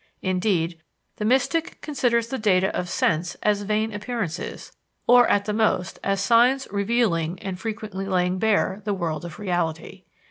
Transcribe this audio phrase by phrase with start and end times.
[0.23, 0.81] Indeed,
[1.17, 4.71] the mystic considers the data of sense as vain appearances,
[5.05, 10.05] or at the most as signs revealing and frequently laying bare the world of reality.